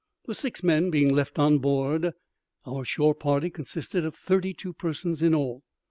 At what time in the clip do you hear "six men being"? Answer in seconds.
0.33-1.13